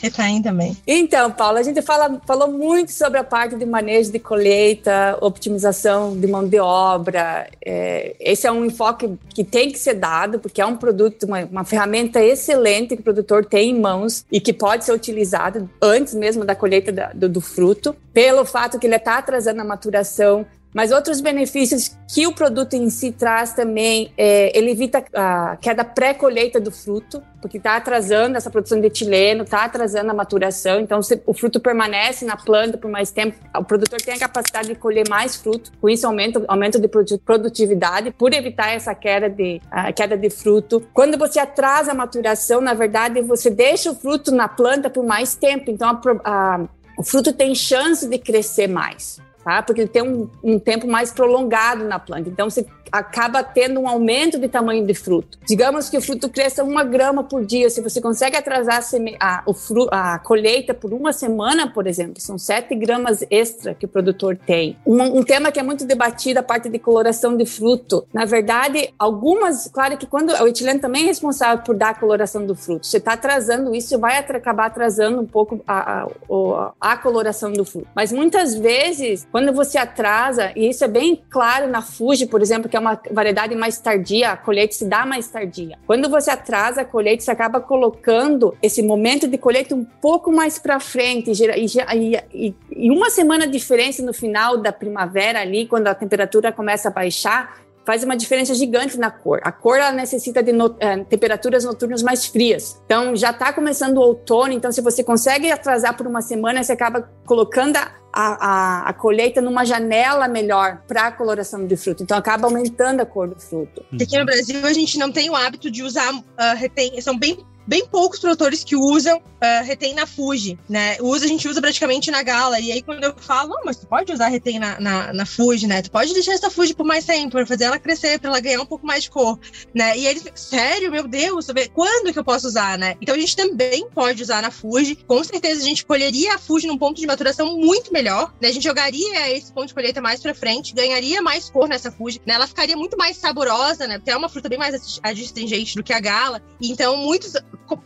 [0.00, 0.76] Retaim também.
[0.86, 6.18] Então, Paulo, a gente fala, falou muito sobre a parte de manejo de colheita, optimização
[6.18, 7.48] de mão de obra.
[7.64, 11.44] É, esse é um enfoque que tem que ser dado, porque é um produto, uma,
[11.44, 16.14] uma ferramenta excelente que o produtor tem em mãos e que pode ser utilizado antes
[16.14, 20.46] mesmo da colheita da, do, do fruto, pelo fato que ele está atrasando a maturação
[20.78, 25.84] Mas outros benefícios que o produto em si traz também, é, ele evita a queda
[25.84, 31.02] pré-colheita do fruto, porque está atrasando essa produção de etileno, está atrasando a maturação, então
[31.02, 34.76] se o fruto permanece na planta por mais tempo, o produtor tem a capacidade de
[34.76, 39.60] colher mais fruto, com isso aumenta aumento de produtividade, por evitar essa queda de,
[39.96, 40.86] queda de fruto.
[40.94, 45.34] Quando você atrasa a maturação, na verdade, você deixa o fruto na planta por mais
[45.34, 46.60] tempo, então a, a,
[46.96, 49.62] o fruto tem chance de crescer mais tá?
[49.62, 52.28] Porque ele tem um, um tempo mais prolongado na planta.
[52.28, 55.38] Então, você acaba tendo um aumento de tamanho de fruto.
[55.46, 57.70] Digamos que o fruto cresça uma grama por dia.
[57.70, 58.82] Se você consegue atrasar
[59.20, 63.88] a, a, a colheita por uma semana, por exemplo, são sete gramas extra que o
[63.88, 64.76] produtor tem.
[64.86, 68.06] Um, um, tema que é muito debatido, a parte de coloração de fruto.
[68.12, 72.44] Na verdade, algumas, claro que quando o etileno também é responsável por dar a coloração
[72.44, 72.86] do fruto.
[72.86, 77.88] Você está atrasando isso, vai acabar atrasando um pouco a, a, a coloração do fruto.
[77.94, 82.68] Mas muitas vezes, quando você atrasa, e isso é bem claro na Fuji, por exemplo,
[82.68, 85.78] que é uma variedade mais tardia, a colheita se dá mais tardia.
[85.86, 90.58] Quando você atrasa a colheita, você acaba colocando esse momento de colheita um pouco mais
[90.58, 95.86] para frente e, e, e, uma semana de diferença no final da primavera ali, quando
[95.86, 99.40] a temperatura começa a baixar, faz uma diferença gigante na cor.
[99.42, 102.78] A cor ela necessita de no, é, temperaturas noturnas mais frias.
[102.84, 106.72] Então já está começando o outono, então se você consegue atrasar por uma semana, você
[106.72, 112.02] acaba colocando a, a, a, colheita numa janela melhor para a coloração do fruto.
[112.02, 113.84] Então acaba aumentando a cor do fruto.
[114.00, 117.44] Aqui no Brasil a gente não tem o hábito de usar uh, retém, são bem
[117.68, 120.96] bem poucos produtores que usam uh, retém na Fuji, né?
[121.02, 122.58] Usa, a gente usa praticamente na Gala.
[122.58, 125.82] E aí, quando eu falo, mas tu pode usar retém na, na, na Fuji, né?
[125.82, 128.62] Tu pode deixar essa Fuji por mais tempo, para fazer ela crescer, para ela ganhar
[128.62, 129.38] um pouco mais de cor,
[129.74, 129.98] né?
[129.98, 132.96] E aí sério, meu Deus, quando que eu posso usar, né?
[133.02, 134.96] Então a gente também pode usar na Fuji.
[135.06, 138.48] Com certeza a gente colheria a Fuji num ponto de maturação muito melhor, né?
[138.48, 142.18] A gente jogaria esse ponto de colheita mais para frente, ganharia mais cor nessa Fuji,
[142.24, 142.32] né?
[142.32, 143.98] Ela ficaria muito mais saborosa, né?
[143.98, 146.42] Porque é uma fruta bem mais adstringente do que a Gala.
[146.60, 147.34] Então, muitos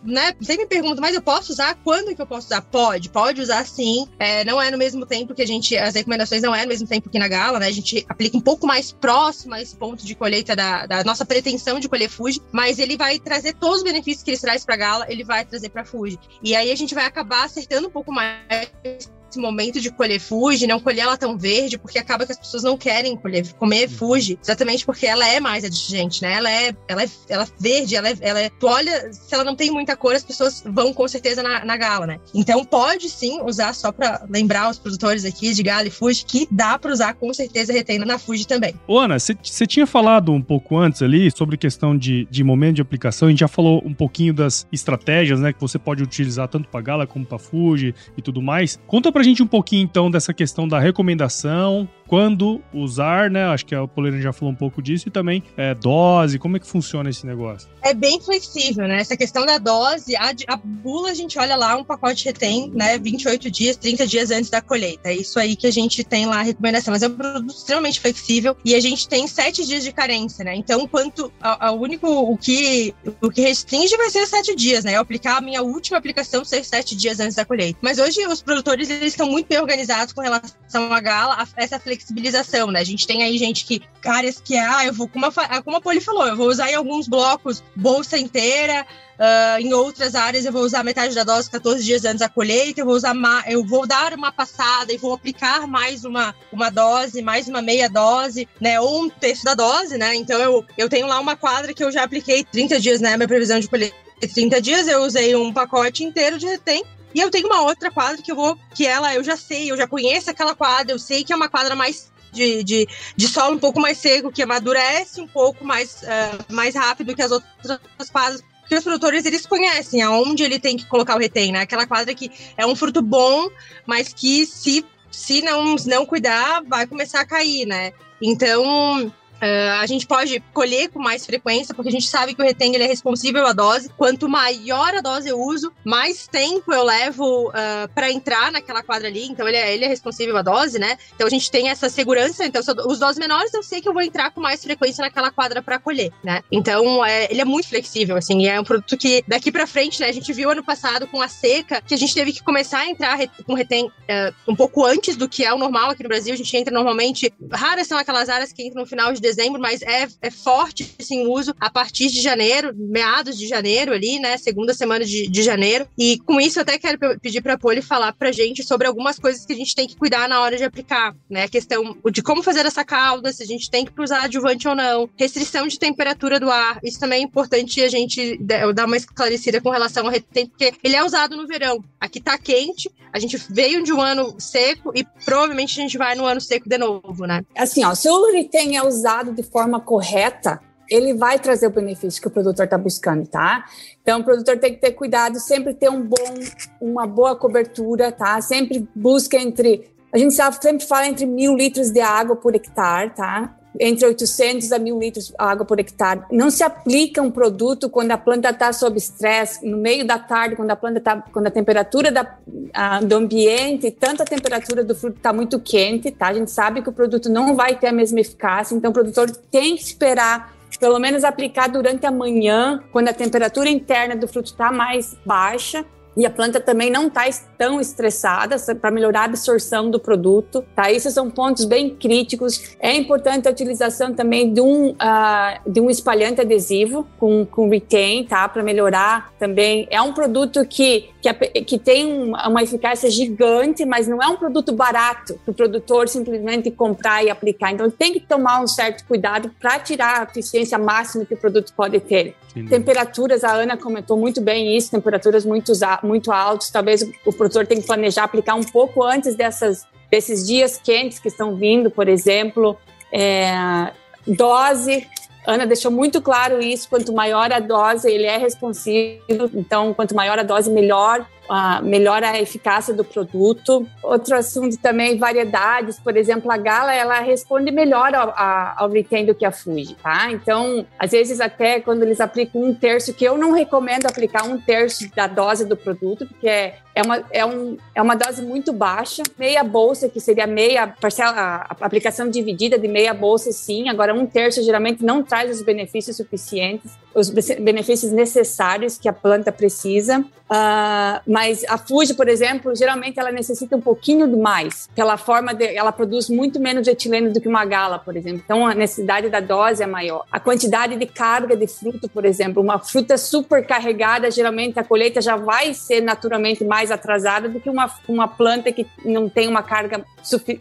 [0.04, 1.74] né, sempre me perguntam, mas eu posso usar?
[1.82, 2.62] Quando que eu posso usar?
[2.62, 4.06] Pode, pode usar sim.
[4.18, 6.87] É, não é no mesmo tempo que a gente, as recomendações não é no mesmo
[6.87, 7.66] tempo que na Gala, né?
[7.66, 11.24] A gente aplica um pouco mais próximo a esse ponto de colheita da, da nossa
[11.24, 14.76] pretensão de colher Fuji, mas ele vai trazer todos os benefícios que ele traz para
[14.76, 16.18] Gala, ele vai trazer para Fuji.
[16.42, 20.66] E aí a gente vai acabar acertando um pouco mais esse momento de colher Fuji,
[20.66, 23.97] não colher ela tão verde, porque acaba que as pessoas não querem colher, comer uhum.
[23.97, 26.35] Fuji, exatamente porque ela é mais adjuvante, né?
[26.35, 28.51] Ela é, ela é, ela é verde, ela é, ela é.
[28.51, 31.77] Tu olha, se ela não tem muita cor, as pessoas vão com certeza na, na
[31.77, 32.21] gala, né?
[32.35, 36.47] Então pode sim usar, só para lembrar os produtores aqui de gala e Fuji, que
[36.51, 38.75] dá para usar com certeza retendo na Fuji também.
[38.87, 42.83] Ô, Ana, você tinha falado um pouco antes ali sobre questão de, de momento de
[42.83, 46.68] aplicação, a gente já falou um pouquinho das estratégias, né, que você pode utilizar tanto
[46.68, 48.79] para gala como para Fuji e tudo mais.
[48.87, 53.46] Conta pra gente um pouquinho então dessa questão da recomendação, quando usar, né?
[53.46, 56.61] Acho que a Polina já falou um pouco disso, e também é, dose, como é
[56.61, 57.70] que funciona esse negócio?
[57.82, 59.00] É bem flexível, né?
[59.00, 62.98] Essa questão da dose, a, a bula a gente olha lá, um pacote retém, né?
[62.98, 65.08] 28 dias, 30 dias antes da colheita.
[65.08, 66.92] É isso aí que a gente tem lá a recomendação.
[66.92, 70.54] Mas é um produto extremamente flexível e a gente tem 7 dias de carência, né?
[70.54, 74.96] Então, quanto o único, o que, o que restringe vai ser 7 dias, né?
[74.96, 77.78] Eu aplicar a minha última aplicação ser 7 dias antes da colheita.
[77.80, 81.79] Mas hoje os produtores, eles estão muito bem organizados com relação à gala, a, essa
[81.79, 82.81] flexibilização, né?
[82.81, 85.81] A gente tem aí gente que, áreas que, ah, eu vou, como a, como a
[85.81, 88.87] Poli falou, eu vou usar em alguns blocos bolsa inteira,
[89.22, 92.81] Uh, em outras áreas eu vou usar metade da dose 14 dias antes da colheita,
[92.81, 93.14] eu vou usar
[93.46, 97.88] eu vou dar uma passada e vou aplicar mais uma, uma dose, mais uma meia
[97.88, 98.81] dose, né?
[98.81, 100.16] Ou um terço da dose, né?
[100.16, 103.16] Então eu, eu tenho lá uma quadra que eu já apliquei 30 dias, né?
[103.16, 106.83] Minha previsão de colheita 30 dias, eu usei um pacote inteiro de retém
[107.14, 109.77] e eu tenho uma outra quadra que eu vou, que ela eu já sei, eu
[109.77, 113.57] já conheço aquela quadra, eu sei que é uma quadra mais de, de, de solo
[113.57, 118.11] um pouco mais seco, que amadurece um pouco mais, uh, mais rápido que as outras
[118.11, 118.42] quadras.
[118.61, 121.61] Porque os produtores, eles conhecem aonde ele tem que colocar o retém, né?
[121.61, 123.51] Aquela quadra que é um fruto bom,
[123.85, 127.92] mas que se, se não, não cuidar, vai começar a cair, né?
[128.20, 132.44] Então, Uh, a gente pode colher com mais frequência, porque a gente sabe que o
[132.44, 133.90] retém ele é responsível à dose.
[133.96, 138.83] Quanto maior a dose eu uso, mais tempo eu levo uh, ah, para entrar naquela
[138.83, 139.24] quadra ali.
[139.24, 140.96] Então ele é, ele é responsível à dose, né?
[141.14, 142.44] Então a gente tem essa segurança.
[142.44, 145.61] Então, os doses menores eu sei que eu vou entrar com mais frequência naquela quadra
[145.61, 146.42] para colher, né?
[146.50, 148.46] Então é, ele é muito flexível, assim.
[148.46, 150.09] é um produto que daqui para frente, né?
[150.09, 152.88] A gente viu ano passado com a seca que a gente teve que começar a
[152.88, 156.33] entrar com retém uh, um pouco antes do que é o normal aqui no Brasil.
[156.33, 157.33] A gente entra normalmente.
[157.50, 161.27] Raras são aquelas áreas que entram no final de dezembro, mas é, é forte assim,
[161.27, 164.37] o uso a partir de janeiro, meados de janeiro ali, né?
[164.37, 165.87] Segunda semana de, de janeiro.
[165.99, 169.18] E com isso, eu até quero pedir para a Poli falar pra gente sobre algumas
[169.18, 171.45] coisas que a gente tem que cuidar na hora de aplicar, né?
[171.45, 174.75] A questão de como fazer essa calda, se a gente tem que usar adjuvante ou
[174.75, 176.79] não, restrição de temperatura do ar.
[176.83, 180.97] Isso também é importante a gente dar uma esclarecida com relação ao retém, porque ele
[180.97, 181.83] é usado no verão.
[182.01, 186.14] Aqui tá quente, a gente veio de um ano seco e provavelmente a gente vai
[186.14, 187.42] no ano seco de novo, né?
[187.57, 192.20] Assim, ó, se o retém é usado de forma correta, ele vai trazer o benefício
[192.20, 193.64] que o produtor está buscando, tá?
[194.03, 196.35] Então, o produtor tem que ter cuidado, sempre ter um bom,
[196.81, 198.40] uma boa cobertura, tá?
[198.40, 203.57] Sempre busca entre, a gente sempre fala entre mil litros de água por hectare, tá?
[203.81, 206.23] Entre 800 a mil litros de água por hectare.
[206.31, 210.57] Não se aplica um produto quando a planta está sob estresse, no meio da tarde,
[210.57, 212.37] quando a planta está, quando a temperatura da,
[212.75, 216.29] a, do ambiente, tanto a temperatura do fruto está muito quente, tá?
[216.29, 219.31] A gente sabe que o produto não vai ter a mesma eficácia, então o produtor
[219.51, 224.51] tem que esperar pelo menos aplicar durante a manhã, quando a temperatura interna do fruto
[224.51, 225.85] está mais baixa,
[226.16, 227.22] e a planta também não está
[227.56, 230.90] tão estressada para melhorar a absorção do produto, tá?
[230.92, 232.76] Esses são pontos bem críticos.
[232.78, 238.24] É importante a utilização também de um, uh, de um espalhante adesivo com, com retain,
[238.24, 238.46] tá?
[238.48, 239.86] Para melhorar também.
[239.90, 241.32] É um produto que, que,
[241.62, 246.70] que tem uma eficácia gigante, mas não é um produto barato para o produtor simplesmente
[246.70, 247.72] comprar e aplicar.
[247.72, 251.72] Então, tem que tomar um certo cuidado para tirar a eficiência máxima que o produto
[251.74, 252.34] pode ter.
[252.68, 255.72] Temperaturas, a Ana comentou muito bem isso, temperaturas muito,
[256.07, 260.80] muito altas, talvez o produtor tenha que planejar aplicar um pouco antes dessas, desses dias
[260.82, 262.76] quentes que estão vindo, por exemplo.
[263.12, 263.92] É,
[264.26, 265.07] dose,
[265.46, 269.22] Ana deixou muito claro isso, quanto maior a dose, ele é responsivo,
[269.55, 273.86] então quanto maior a dose, melhor uh, melhora a eficácia do produto.
[274.03, 278.34] Outro assunto também, variedades, por exemplo, a Gala, ela responde melhor ao,
[278.76, 280.30] ao retain do que a Fuji, tá?
[280.30, 284.59] Então, às vezes até quando eles aplicam um terço, que eu não recomendo aplicar um
[284.59, 288.72] terço da dose do produto, porque é, é, uma, é, um, é uma dose muito
[288.72, 289.22] baixa.
[289.38, 293.88] Meia bolsa, que seria meia parcela, a aplicação dividida de meia bolsa, sim.
[293.88, 299.52] Agora, um terço geralmente não traz os benefícios suficientes, os benefícios necessários que a planta
[299.52, 300.24] precisa.
[300.52, 305.64] Uh, mas a Fuji, por exemplo, geralmente ela necessita um pouquinho mais, pela forma de,
[305.64, 308.42] ela produz muito menos etileno do que uma gala, por exemplo.
[308.44, 310.26] Então a necessidade da dose é maior.
[310.30, 315.22] A quantidade de carga de fruto, por exemplo, uma fruta super carregada, geralmente a colheita
[315.22, 319.62] já vai ser naturalmente mais atrasada do que uma, uma planta que não tem uma
[319.62, 320.04] carga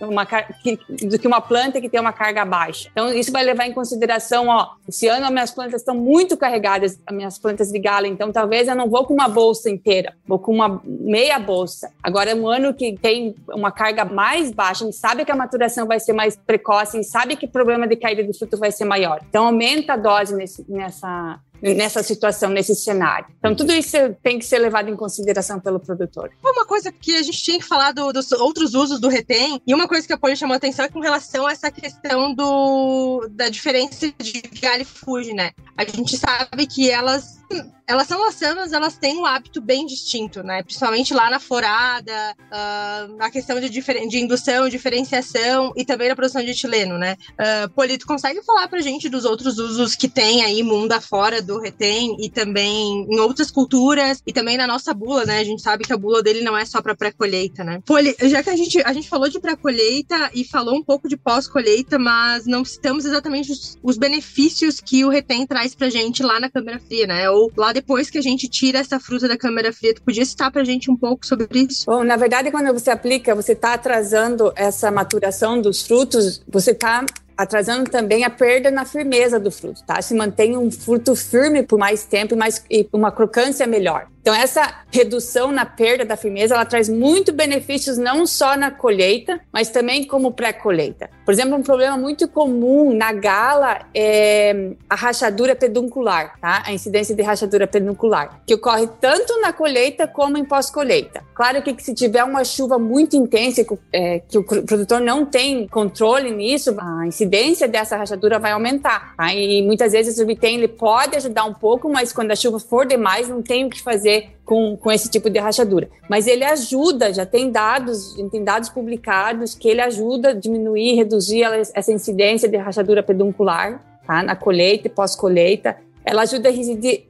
[0.02, 2.90] uma, que, do que uma planta que tem uma carga baixa.
[2.92, 7.00] Então isso vai levar em consideração, ó, esse ano as minhas plantas estão muito carregadas,
[7.06, 10.40] as minhas plantas de gala, então talvez eu não vou com uma bolsa inteira, vou
[10.40, 11.92] com uma meia bolsa.
[12.02, 15.88] Agora, um ano que tem uma carga mais baixa, a gente sabe que a maturação
[15.88, 18.72] vai ser mais precoce, a gente sabe que o problema de caída de fruto vai
[18.72, 19.22] ser maior.
[19.30, 23.28] Então, aumenta a dose nesse, nessa, nessa situação, nesse cenário.
[23.40, 26.32] Então, tudo isso tem que ser levado em consideração pelo produtor.
[26.44, 29.74] Uma coisa que a gente tinha que falar do, dos outros usos do retém, e
[29.74, 33.50] uma coisa que a Poli chamou atenção é com relação a essa questão do, da
[33.50, 35.52] diferença de galho e fuge, né?
[35.78, 37.42] A gente sabe que elas
[37.88, 40.64] elas são laçanas, elas têm um hábito bem distinto, né?
[40.64, 46.42] Principalmente lá na florada, uh, a questão de, de indução, diferenciação e também na produção
[46.42, 47.18] de etileno, né?
[47.34, 51.51] Uh, Polito, consegue falar pra gente dos outros usos que tem aí mundo afora do
[51.60, 55.40] retém e também em outras culturas e também na nossa bula, né?
[55.40, 57.80] A gente sabe que a bula dele não é só para pré-colheita, né?
[57.86, 61.18] Poli, já que a gente, a gente falou de pré-colheita e falou um pouco de
[61.18, 66.40] pós-colheita, mas não citamos exatamente os, os benefícios que o retém traz pra gente lá
[66.40, 67.30] na câmara fria, né?
[67.30, 69.94] Ou lá depois que a gente tira essa fruta da câmara fria.
[69.94, 71.86] Tu podia citar pra gente um pouco sobre isso?
[71.86, 77.06] Bom, na verdade, quando você aplica, você está atrasando essa maturação dos frutos, você está
[77.38, 80.02] atrasando também a perda na firmeza do fruto, tá?
[80.02, 84.08] Se mantém um fruto firme por mais tempo e, mais, e uma crocância melhor.
[84.22, 89.40] Então, essa redução na perda da firmeza, ela traz muito benefícios não só na colheita,
[89.52, 91.10] mas também como pré-colheita.
[91.26, 96.62] Por exemplo, um problema muito comum na gala é a rachadura peduncular, tá?
[96.66, 101.24] A incidência de rachadura peduncular, que ocorre tanto na colheita como em pós-colheita.
[101.34, 106.30] Claro que se tiver uma chuva muito intensa, é, que o produtor não tem controle
[106.32, 109.34] nisso, a incidência dessa rachadura vai aumentar, tá?
[109.34, 112.86] E muitas vezes o Bitem, ele pode ajudar um pouco, mas quando a chuva for
[112.86, 114.11] demais, não tem o que fazer
[114.46, 115.90] com, com esse tipo de rachadura.
[116.10, 121.44] Mas ele ajuda, já tem dados, tem dados publicados que ele ajuda a diminuir, reduzir
[121.74, 124.22] essa incidência de rachadura peduncular, tá?
[124.22, 125.78] Na colheita e pós-colheita.
[126.04, 127.06] ela ajuda a residir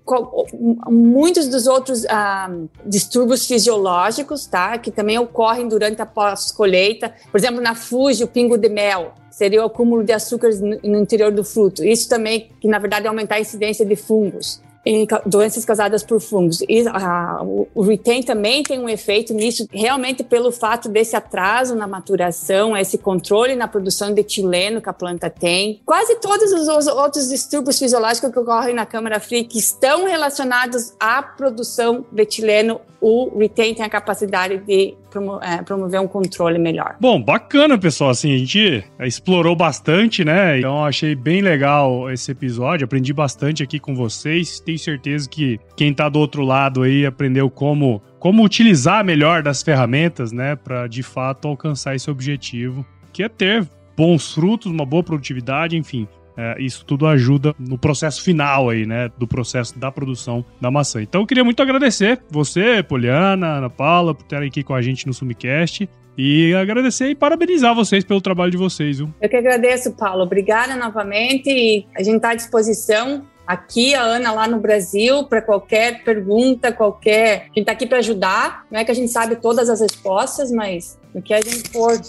[0.89, 2.51] muitos dos outros ah,
[2.85, 4.77] distúrbios fisiológicos, tá?
[4.77, 7.11] Que também ocorrem durante a pós-colheita.
[7.31, 11.31] Por exemplo, na Fuji, o pingo de mel seria o acúmulo de açúcares no interior
[11.31, 11.83] do fruto.
[11.83, 16.61] Isso também, que na verdade aumentar a incidência de fungos em doenças causadas por fungos.
[16.67, 21.87] E a, o retain também tem um efeito nisso, realmente pelo fato desse atraso na
[21.87, 25.81] maturação, esse controle na produção de etileno que a planta tem.
[25.85, 31.21] Quase todos os outros distúrbios fisiológicos que ocorrem na câmara fria que estão relacionados à
[31.21, 34.95] produção de etileno, o retain tem a capacidade de
[35.41, 36.95] é, promover um controle melhor.
[36.99, 38.09] Bom, bacana, pessoal.
[38.09, 40.59] Assim, a gente explorou bastante, né?
[40.59, 42.85] Então, achei bem legal esse episódio.
[42.85, 44.59] Aprendi bastante aqui com vocês.
[44.59, 49.61] Tenho certeza que quem tá do outro lado aí aprendeu como, como utilizar melhor das
[49.61, 50.55] ferramentas, né?
[50.55, 56.07] Para de fato alcançar esse objetivo, que é ter bons frutos, uma boa produtividade, enfim,
[56.41, 59.11] é, isso tudo ajuda no processo final aí, né?
[59.15, 60.99] Do processo da produção da maçã.
[60.99, 65.05] Então eu queria muito agradecer você, Poliana, Ana Paula, por estarem aqui com a gente
[65.05, 65.87] no Sumicast.
[66.17, 68.97] E agradecer e parabenizar vocês pelo trabalho de vocês.
[68.97, 69.13] Viu?
[69.21, 70.23] Eu que agradeço, Paulo.
[70.23, 71.49] Obrigada novamente.
[71.49, 76.71] E a gente está à disposição aqui, a Ana lá no Brasil, para qualquer pergunta,
[76.71, 77.43] qualquer.
[77.43, 78.65] A gente está aqui para ajudar.
[78.69, 81.99] Não é que a gente sabe todas as respostas, mas no que a gente for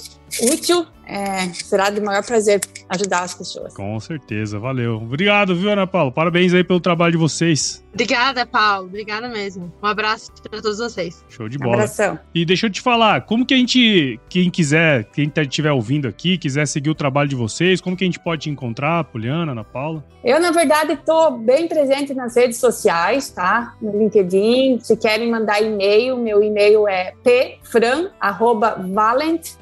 [0.53, 3.75] útil, é, será de maior prazer ajudar as pessoas.
[3.75, 4.97] Com certeza, valeu.
[4.97, 6.13] Obrigado, viu, Ana Paula?
[6.13, 7.83] Parabéns aí pelo trabalho de vocês.
[7.93, 8.87] Obrigada, Paulo.
[8.87, 9.71] Obrigada mesmo.
[9.83, 11.23] Um abraço para todos vocês.
[11.29, 11.75] Show de bola.
[11.75, 12.19] Abração.
[12.35, 16.39] E deixa eu te falar, como que a gente, quem quiser, quem estiver ouvindo aqui,
[16.39, 19.65] quiser seguir o trabalho de vocês, como que a gente pode te encontrar, Poliana, Ana
[19.65, 20.05] Paula?
[20.25, 23.75] Eu, na verdade, estou bem presente nas redes sociais, tá?
[23.83, 24.79] No LinkedIn.
[24.81, 28.21] Se querem mandar e-mail, meu e-mail é pfran.valent,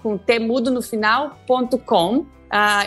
[0.03, 2.27] com T mudo no final, Uh,